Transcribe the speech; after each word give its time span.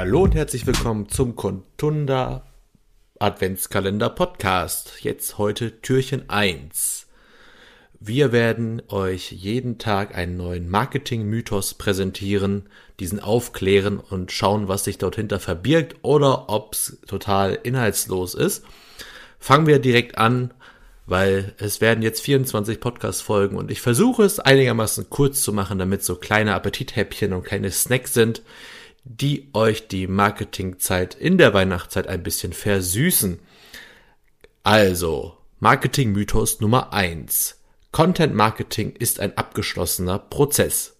Hallo 0.00 0.22
und 0.22 0.36
herzlich 0.36 0.64
willkommen 0.64 1.08
zum 1.08 1.34
Contunda 1.34 2.46
Adventskalender 3.18 4.08
Podcast. 4.08 5.00
Jetzt 5.00 5.38
heute 5.38 5.80
Türchen 5.80 6.30
1. 6.30 7.08
Wir 7.98 8.30
werden 8.30 8.80
euch 8.90 9.32
jeden 9.32 9.78
Tag 9.78 10.16
einen 10.16 10.36
neuen 10.36 10.70
Marketing-Mythos 10.70 11.74
präsentieren, 11.74 12.68
diesen 13.00 13.18
aufklären 13.18 13.98
und 13.98 14.30
schauen, 14.30 14.68
was 14.68 14.84
sich 14.84 14.98
dort 14.98 15.16
hinter 15.16 15.40
verbirgt 15.40 15.96
oder 16.02 16.48
ob's 16.48 16.98
total 17.08 17.58
inhaltslos 17.64 18.34
ist. 18.36 18.64
Fangen 19.40 19.66
wir 19.66 19.80
direkt 19.80 20.16
an, 20.16 20.54
weil 21.06 21.54
es 21.58 21.80
werden 21.80 22.02
jetzt 22.02 22.20
24 22.20 22.78
Podcast-Folgen 22.78 23.56
und 23.56 23.72
ich 23.72 23.80
versuche 23.80 24.22
es 24.22 24.38
einigermaßen 24.38 25.10
kurz 25.10 25.42
zu 25.42 25.52
machen, 25.52 25.80
damit 25.80 26.04
so 26.04 26.14
kleine 26.14 26.54
Appetithäppchen 26.54 27.32
und 27.32 27.42
kleine 27.42 27.72
Snacks 27.72 28.14
sind, 28.14 28.42
die 29.04 29.48
euch 29.52 29.88
die 29.88 30.06
Marketingzeit 30.06 31.14
in 31.14 31.38
der 31.38 31.54
Weihnachtszeit 31.54 32.06
ein 32.06 32.22
bisschen 32.22 32.52
versüßen. 32.52 33.38
Also, 34.62 35.36
Marketing-Mythos 35.60 36.60
Nummer 36.60 36.92
eins: 36.92 37.60
Content 37.92 38.34
Marketing 38.34 38.92
ist 38.92 39.20
ein 39.20 39.36
abgeschlossener 39.36 40.18
Prozess. 40.18 40.94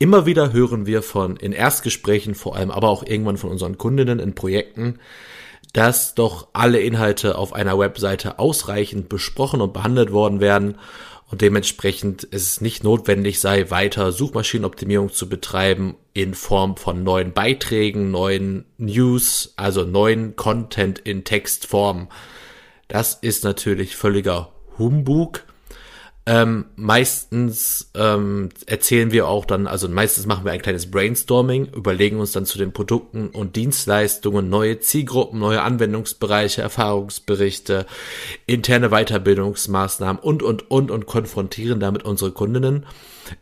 Immer 0.00 0.26
wieder 0.26 0.52
hören 0.52 0.86
wir 0.86 1.02
von 1.02 1.36
in 1.36 1.52
Erstgesprächen, 1.52 2.34
vor 2.34 2.54
allem 2.54 2.70
aber 2.70 2.88
auch 2.88 3.02
irgendwann 3.02 3.36
von 3.36 3.50
unseren 3.50 3.78
Kundinnen 3.78 4.20
in 4.20 4.34
Projekten, 4.34 5.00
dass 5.72 6.14
doch 6.14 6.48
alle 6.52 6.80
Inhalte 6.80 7.36
auf 7.36 7.52
einer 7.52 7.78
Webseite 7.78 8.38
ausreichend 8.38 9.08
besprochen 9.08 9.60
und 9.60 9.72
behandelt 9.72 10.12
worden 10.12 10.40
werden 10.40 10.78
und 11.30 11.42
dementsprechend 11.42 12.26
es 12.30 12.60
nicht 12.60 12.84
notwendig 12.84 13.38
sei, 13.40 13.70
weiter 13.70 14.12
Suchmaschinenoptimierung 14.12 15.12
zu 15.12 15.28
betreiben 15.28 15.96
in 16.14 16.34
Form 16.34 16.76
von 16.76 17.02
neuen 17.02 17.32
Beiträgen, 17.32 18.10
neuen 18.10 18.64
News, 18.78 19.52
also 19.56 19.84
neuen 19.84 20.36
Content 20.36 20.98
in 20.98 21.24
Textform. 21.24 22.08
Das 22.88 23.14
ist 23.14 23.44
natürlich 23.44 23.94
völliger 23.94 24.52
Humbug. 24.78 25.44
Ähm, 26.30 26.66
meistens 26.76 27.90
ähm, 27.94 28.50
erzählen 28.66 29.12
wir 29.12 29.28
auch 29.28 29.46
dann, 29.46 29.66
also 29.66 29.88
meistens 29.88 30.26
machen 30.26 30.44
wir 30.44 30.52
ein 30.52 30.60
kleines 30.60 30.90
Brainstorming, 30.90 31.68
überlegen 31.74 32.20
uns 32.20 32.32
dann 32.32 32.44
zu 32.44 32.58
den 32.58 32.74
Produkten 32.74 33.28
und 33.28 33.56
Dienstleistungen 33.56 34.50
neue 34.50 34.78
Zielgruppen, 34.78 35.40
neue 35.40 35.62
Anwendungsbereiche, 35.62 36.60
Erfahrungsberichte, 36.60 37.86
interne 38.44 38.90
Weiterbildungsmaßnahmen 38.90 40.20
und, 40.20 40.42
und, 40.42 40.70
und 40.70 40.90
und 40.90 41.06
konfrontieren 41.06 41.80
damit 41.80 42.02
unsere 42.02 42.30
Kundinnen 42.30 42.84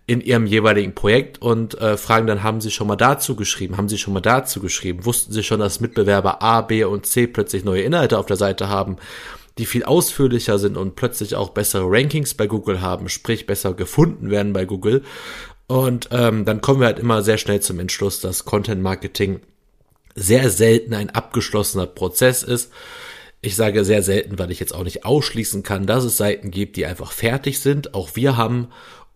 in 0.07 0.21
ihrem 0.21 0.47
jeweiligen 0.47 0.95
Projekt 0.95 1.43
und 1.43 1.77
äh, 1.81 1.97
fragen 1.97 2.29
dann, 2.29 2.45
haben 2.45 2.61
sie 2.61 2.71
schon 2.71 2.87
mal 2.87 2.95
dazu 2.95 3.35
geschrieben, 3.35 3.79
haben 3.79 3.89
sie 3.89 3.99
schon 3.99 4.15
mal 4.15 4.21
dazu 4.21 4.61
geschrieben, 4.61 5.05
wussten 5.07 5.33
sie 5.33 5.43
schon, 5.43 5.59
dass 5.59 5.81
Mitbewerber 5.81 6.41
A, 6.41 6.61
B 6.61 6.85
und 6.85 7.05
C 7.05 7.27
plötzlich 7.27 7.65
neue 7.65 7.83
Inhalte 7.83 8.17
auf 8.17 8.27
der 8.27 8.37
Seite 8.37 8.69
haben 8.69 8.97
die 9.59 9.67
viel 9.67 9.85
ausführlicher 9.85 10.59
sind 10.59 10.77
und 10.77 10.97
plötzlich 10.97 11.35
auch 11.35 11.51
bessere 11.51 11.87
Rankings 11.87 12.35
bei 12.35 12.47
Google 12.47 12.81
haben, 12.81 13.09
sprich 13.09 13.47
besser 13.47 13.75
gefunden 13.75 14.31
werden 14.31 14.53
bei 14.53 14.65
Google. 14.65 15.03
Und 15.67 16.09
ähm, 16.13 16.45
dann 16.45 16.61
kommen 16.61 16.81
wir 16.81 16.87
halt 16.87 16.99
immer 16.99 17.23
sehr 17.23 17.39
schnell 17.39 17.61
zum 17.61 17.81
Entschluss, 17.81 18.21
dass 18.21 18.45
Content 18.45 18.83
Marketing 18.83 19.41
sehr 20.15 20.51
selten 20.51 20.95
ein 20.95 21.11
abgeschlossener 21.11 21.87
Prozess 21.87 22.43
ist. 22.43 22.71
Ich 23.41 23.57
sage 23.57 23.85
sehr 23.85 24.03
selten, 24.03 24.39
weil 24.39 24.51
ich 24.51 24.61
jetzt 24.61 24.75
auch 24.75 24.85
nicht 24.85 25.05
ausschließen 25.05 25.63
kann, 25.63 25.87
dass 25.87 26.05
es 26.05 26.17
Seiten 26.17 26.51
gibt, 26.51 26.77
die 26.77 26.87
einfach 26.87 27.13
fertig 27.13 27.61
sind. 27.61 27.95
Auch 27.95 28.11
wir 28.15 28.37
haben 28.37 28.69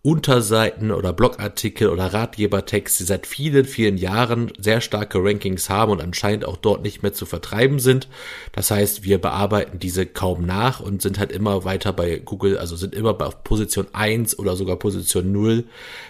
Unterseiten 0.03 0.89
oder 0.89 1.13
Blogartikel 1.13 1.89
oder 1.89 2.11
Ratgebertext, 2.11 2.99
die 2.99 3.03
seit 3.03 3.27
vielen, 3.27 3.65
vielen 3.65 3.97
Jahren 3.97 4.51
sehr 4.57 4.81
starke 4.81 5.19
Rankings 5.23 5.69
haben 5.69 5.91
und 5.91 6.01
anscheinend 6.01 6.43
auch 6.43 6.57
dort 6.57 6.81
nicht 6.81 7.03
mehr 7.03 7.13
zu 7.13 7.27
vertreiben 7.27 7.77
sind. 7.77 8.07
Das 8.51 8.71
heißt, 8.71 9.03
wir 9.03 9.19
bearbeiten 9.19 9.77
diese 9.77 10.07
kaum 10.07 10.43
nach 10.43 10.79
und 10.79 11.03
sind 11.03 11.19
halt 11.19 11.31
immer 11.31 11.65
weiter 11.65 11.93
bei 11.93 12.17
Google, 12.17 12.57
also 12.57 12.75
sind 12.75 12.95
immer 12.95 13.13
bei 13.13 13.29
Position 13.29 13.87
1 13.93 14.39
oder 14.39 14.55
sogar 14.55 14.77
Position 14.77 15.31
0. 15.31 15.65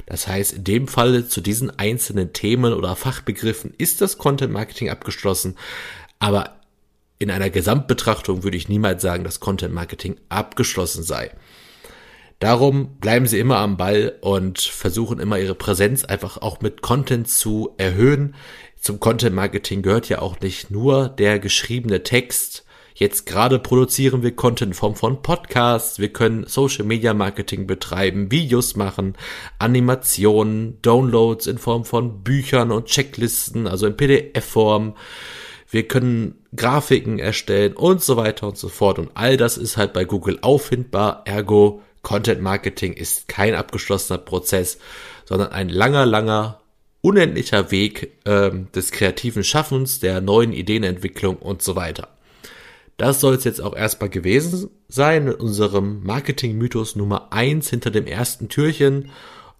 Das 0.05 0.25
heißt, 0.25 0.53
in 0.53 0.63
dem 0.63 0.87
Fall 0.87 1.27
zu 1.27 1.41
diesen 1.41 1.77
einzelnen 1.77 2.31
Themen 2.31 2.73
oder 2.73 2.95
Fachbegriffen 2.95 3.73
ist 3.77 3.99
das 3.99 4.17
Content 4.17 4.53
Marketing 4.53 4.89
abgeschlossen. 4.89 5.57
Aber 6.19 6.61
in 7.19 7.29
einer 7.29 7.49
Gesamtbetrachtung 7.49 8.43
würde 8.43 8.55
ich 8.55 8.69
niemals 8.69 9.01
sagen, 9.01 9.25
dass 9.25 9.41
Content 9.41 9.73
Marketing 9.73 10.15
abgeschlossen 10.29 11.03
sei. 11.03 11.31
Darum 12.41 12.97
bleiben 12.97 13.27
sie 13.27 13.37
immer 13.37 13.57
am 13.57 13.77
Ball 13.77 14.17
und 14.21 14.59
versuchen 14.59 15.19
immer 15.19 15.37
ihre 15.37 15.53
Präsenz 15.53 16.03
einfach 16.03 16.37
auch 16.37 16.59
mit 16.59 16.81
Content 16.81 17.27
zu 17.27 17.75
erhöhen. 17.77 18.33
Zum 18.79 18.99
Content 18.99 19.35
Marketing 19.35 19.83
gehört 19.83 20.09
ja 20.09 20.23
auch 20.23 20.39
nicht 20.39 20.71
nur 20.71 21.07
der 21.07 21.37
geschriebene 21.37 22.01
Text. 22.01 22.65
Jetzt 22.95 23.27
gerade 23.27 23.59
produzieren 23.59 24.23
wir 24.23 24.35
Content 24.35 24.71
in 24.71 24.73
Form 24.73 24.95
von 24.95 25.21
Podcasts. 25.21 25.99
Wir 25.99 26.11
können 26.11 26.47
Social 26.47 26.83
Media 26.83 27.13
Marketing 27.13 27.67
betreiben, 27.67 28.31
Videos 28.31 28.75
machen, 28.75 29.15
Animationen, 29.59 30.81
Downloads 30.81 31.45
in 31.45 31.59
Form 31.59 31.85
von 31.85 32.23
Büchern 32.23 32.71
und 32.71 32.87
Checklisten, 32.87 33.67
also 33.67 33.85
in 33.85 33.95
PDF-Form. 33.95 34.95
Wir 35.69 35.87
können 35.87 36.43
Grafiken 36.55 37.19
erstellen 37.19 37.73
und 37.73 38.01
so 38.01 38.17
weiter 38.17 38.47
und 38.47 38.57
so 38.57 38.67
fort. 38.67 38.97
Und 38.97 39.11
all 39.13 39.37
das 39.37 39.57
ist 39.59 39.77
halt 39.77 39.93
bei 39.93 40.05
Google 40.05 40.39
auffindbar. 40.41 41.21
Ergo 41.25 41.83
Content 42.01 42.41
Marketing 42.41 42.93
ist 42.93 43.27
kein 43.27 43.55
abgeschlossener 43.55 44.17
Prozess, 44.17 44.79
sondern 45.25 45.51
ein 45.51 45.69
langer, 45.69 46.05
langer, 46.05 46.61
unendlicher 47.01 47.71
Weg 47.71 48.11
ähm, 48.25 48.67
des 48.73 48.91
kreativen 48.91 49.43
Schaffens, 49.43 49.99
der 49.99 50.21
neuen 50.21 50.53
Ideenentwicklung 50.53 51.37
und 51.37 51.61
so 51.61 51.75
weiter. 51.75 52.09
Das 52.97 53.19
soll 53.19 53.33
es 53.33 53.43
jetzt 53.43 53.61
auch 53.61 53.75
erstmal 53.75 54.09
gewesen 54.09 54.69
sein 54.87 55.25
mit 55.25 55.39
unserem 55.39 56.03
Marketing-Mythos 56.03 56.95
Nummer 56.95 57.33
eins 57.33 57.69
hinter 57.69 57.89
dem 57.89 58.05
ersten 58.05 58.47
Türchen. 58.47 59.09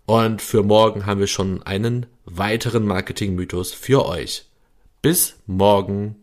Und 0.06 0.42
für 0.42 0.62
morgen 0.62 1.06
haben 1.06 1.20
wir 1.20 1.28
schon 1.28 1.64
einen 1.64 2.06
weiteren 2.26 2.86
Marketing-Mythos 2.86 3.74
für 3.74 4.06
euch. 4.06 4.46
Bis 5.02 5.38
morgen. 5.48 6.21